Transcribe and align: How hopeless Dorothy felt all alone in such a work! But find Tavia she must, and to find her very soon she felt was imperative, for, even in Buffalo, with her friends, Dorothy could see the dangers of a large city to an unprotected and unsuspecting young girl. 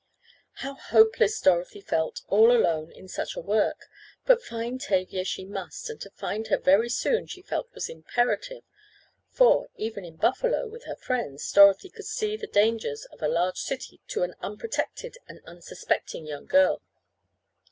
How 0.65 0.73
hopeless 0.73 1.39
Dorothy 1.39 1.79
felt 1.79 2.23
all 2.27 2.51
alone 2.51 2.91
in 2.91 3.07
such 3.07 3.35
a 3.35 3.39
work! 3.39 3.85
But 4.25 4.41
find 4.41 4.81
Tavia 4.81 5.23
she 5.23 5.45
must, 5.45 5.91
and 5.91 6.01
to 6.01 6.09
find 6.09 6.47
her 6.47 6.57
very 6.57 6.89
soon 6.89 7.27
she 7.27 7.43
felt 7.43 7.71
was 7.75 7.87
imperative, 7.87 8.63
for, 9.29 9.67
even 9.75 10.03
in 10.03 10.15
Buffalo, 10.15 10.65
with 10.67 10.85
her 10.85 10.95
friends, 10.95 11.51
Dorothy 11.51 11.91
could 11.91 12.05
see 12.07 12.35
the 12.35 12.47
dangers 12.47 13.05
of 13.11 13.21
a 13.21 13.27
large 13.27 13.59
city 13.59 14.01
to 14.07 14.23
an 14.23 14.33
unprotected 14.39 15.17
and 15.27 15.39
unsuspecting 15.45 16.25
young 16.25 16.47
girl. 16.47 16.81